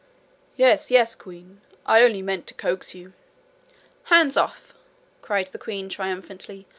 [0.57, 1.61] 'Yes, yes, queen.
[1.85, 3.13] I only meant to coax you.'
[4.05, 4.73] 'Hands off!'
[5.21, 6.65] cried the queen triumphantly.